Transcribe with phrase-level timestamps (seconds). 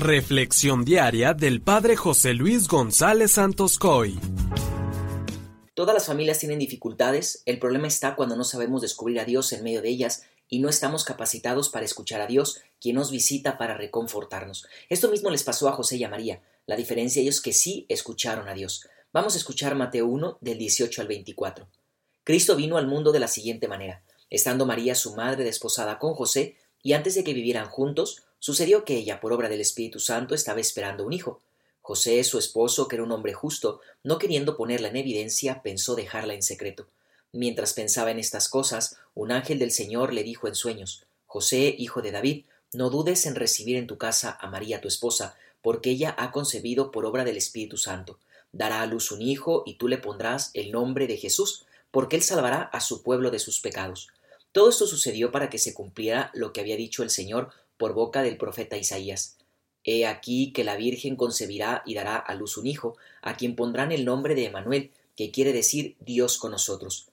[0.00, 4.18] Reflexión diaria del Padre José Luis González Santos Coy.
[5.74, 9.62] Todas las familias tienen dificultades, el problema está cuando no sabemos descubrir a Dios en
[9.62, 13.76] medio de ellas y no estamos capacitados para escuchar a Dios, quien nos visita para
[13.76, 14.66] reconfortarnos.
[14.88, 16.40] Esto mismo les pasó a José y a María.
[16.64, 18.88] La diferencia ellos que sí escucharon a Dios.
[19.12, 21.68] Vamos a escuchar Mateo 1 del 18 al 24.
[22.24, 24.02] Cristo vino al mundo de la siguiente manera.
[24.30, 28.96] Estando María su madre desposada con José, y antes de que vivieran juntos, sucedió que
[28.96, 31.40] ella, por obra del Espíritu Santo, estaba esperando un hijo.
[31.80, 36.34] José, su esposo, que era un hombre justo, no queriendo ponerla en evidencia, pensó dejarla
[36.34, 36.86] en secreto.
[37.32, 42.02] Mientras pensaba en estas cosas, un ángel del Señor le dijo en sueños José, hijo
[42.02, 46.14] de David, no dudes en recibir en tu casa a María tu esposa, porque ella
[46.18, 48.18] ha concebido por obra del Espíritu Santo.
[48.52, 52.22] Dará a luz un hijo, y tú le pondrás el nombre de Jesús, porque él
[52.22, 54.08] salvará a su pueblo de sus pecados.
[54.52, 58.22] Todo esto sucedió para que se cumpliera lo que había dicho el Señor por boca
[58.22, 59.38] del profeta Isaías.
[59.84, 63.90] He aquí que la Virgen concebirá y dará a luz un hijo, a quien pondrán
[63.90, 67.08] el nombre de Emanuel, que quiere decir Dios con nosotros.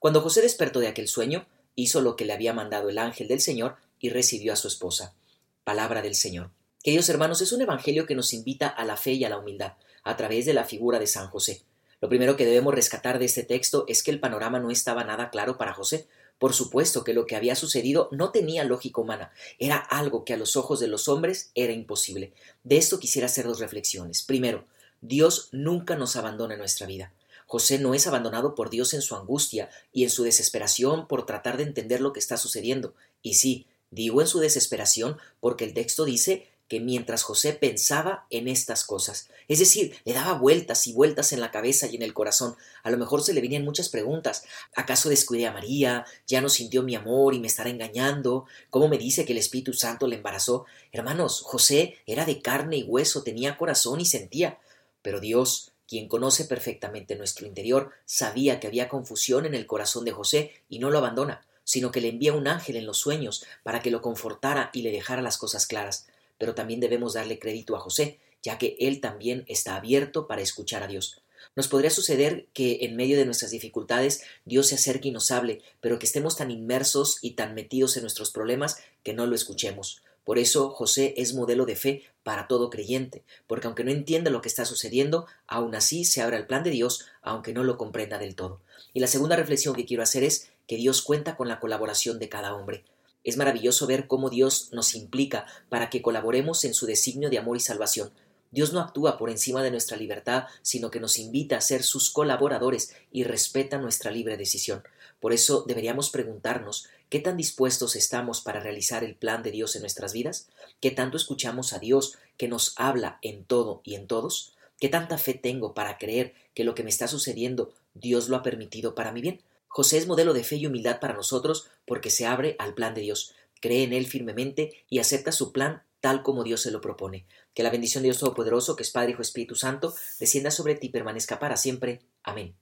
[0.00, 1.46] Cuando José despertó de aquel sueño,
[1.76, 5.14] hizo lo que le había mandado el ángel del Señor y recibió a su esposa.
[5.62, 6.50] Palabra del Señor.
[6.82, 9.74] Queridos hermanos, es un evangelio que nos invita a la fe y a la humildad,
[10.02, 11.62] a través de la figura de San José.
[12.00, 15.30] Lo primero que debemos rescatar de este texto es que el panorama no estaba nada
[15.30, 16.06] claro para José.
[16.38, 20.36] Por supuesto que lo que había sucedido no tenía lógica humana, era algo que a
[20.36, 22.32] los ojos de los hombres era imposible.
[22.62, 24.22] De esto quisiera hacer dos reflexiones.
[24.22, 24.64] Primero,
[25.00, 27.12] Dios nunca nos abandona en nuestra vida.
[27.46, 31.56] José no es abandonado por Dios en su angustia y en su desesperación por tratar
[31.56, 32.94] de entender lo que está sucediendo.
[33.22, 38.46] Y sí, digo en su desesperación porque el texto dice que mientras José pensaba en
[38.46, 42.12] estas cosas, es decir, le daba vueltas y vueltas en la cabeza y en el
[42.12, 44.44] corazón, a lo mejor se le venían muchas preguntas.
[44.76, 46.04] ¿Acaso descuidé a María?
[46.26, 48.44] ¿Ya no sintió mi amor y me estará engañando?
[48.68, 50.66] ¿Cómo me dice que el Espíritu Santo le embarazó?
[50.92, 54.58] Hermanos, José era de carne y hueso, tenía corazón y sentía.
[55.00, 60.12] Pero Dios, quien conoce perfectamente nuestro interior, sabía que había confusión en el corazón de
[60.12, 63.80] José y no lo abandona, sino que le envía un ángel en los sueños para
[63.80, 66.06] que lo confortara y le dejara las cosas claras
[66.38, 70.82] pero también debemos darle crédito a José, ya que él también está abierto para escuchar
[70.82, 71.20] a Dios.
[71.56, 75.60] Nos podría suceder que en medio de nuestras dificultades Dios se acerque y nos hable,
[75.80, 80.02] pero que estemos tan inmersos y tan metidos en nuestros problemas que no lo escuchemos.
[80.24, 84.42] Por eso José es modelo de fe para todo creyente, porque aunque no entienda lo
[84.42, 88.18] que está sucediendo, aún así se abre el plan de Dios, aunque no lo comprenda
[88.18, 88.60] del todo.
[88.92, 92.28] Y la segunda reflexión que quiero hacer es que Dios cuenta con la colaboración de
[92.28, 92.84] cada hombre.
[93.28, 97.58] Es maravilloso ver cómo Dios nos implica para que colaboremos en su designio de amor
[97.58, 98.10] y salvación.
[98.52, 102.08] Dios no actúa por encima de nuestra libertad, sino que nos invita a ser sus
[102.08, 104.82] colaboradores y respeta nuestra libre decisión.
[105.20, 109.82] Por eso deberíamos preguntarnos ¿qué tan dispuestos estamos para realizar el plan de Dios en
[109.82, 110.48] nuestras vidas?
[110.80, 114.54] ¿Qué tanto escuchamos a Dios que nos habla en todo y en todos?
[114.80, 118.42] ¿Qué tanta fe tengo para creer que lo que me está sucediendo Dios lo ha
[118.42, 119.42] permitido para mi bien?
[119.68, 123.02] José es modelo de fe y humildad para nosotros porque se abre al plan de
[123.02, 127.26] Dios, cree en él firmemente y acepta su plan tal como Dios se lo propone.
[127.54, 130.88] Que la bendición de Dios Todopoderoso, que es Padre, Hijo, Espíritu Santo, descienda sobre ti
[130.88, 132.00] y permanezca para siempre.
[132.22, 132.58] Amén.